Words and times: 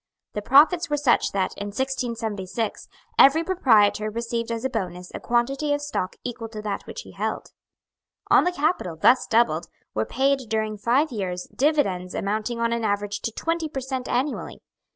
The 0.33 0.41
profits 0.41 0.89
were 0.89 0.97
such 0.97 1.31
that, 1.31 1.53
in 1.57 1.67
1676, 1.67 2.87
every 3.19 3.43
proprietor 3.43 4.09
received 4.09 4.51
as 4.51 4.65
a 4.65 4.69
bonus 4.71 5.11
a 5.13 5.19
quantity 5.19 5.75
of 5.75 5.81
stock 5.83 6.15
equal 6.23 6.49
to 6.49 6.61
that 6.63 6.87
which 6.87 7.01
he 7.01 7.11
held. 7.11 7.51
On 8.31 8.43
the 8.43 8.51
capital, 8.51 8.95
thus 8.97 9.27
doubled, 9.27 9.67
were 9.93 10.03
paid, 10.07 10.49
during 10.49 10.79
five 10.79 11.11
years, 11.11 11.47
dividends 11.55 12.15
amounting 12.15 12.59
on 12.59 12.73
an 12.73 12.83
average 12.83 13.19
to 13.21 13.31
twenty 13.31 13.69
per 13.69 13.79
cent. 13.81 14.07
annually. 14.09 14.63